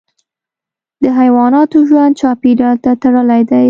د 1.03 1.05
حیواناتو 1.19 1.77
ژوند 1.89 2.17
چاپیریال 2.21 2.77
ته 2.83 2.91
تړلی 3.01 3.41
دی. 3.49 3.59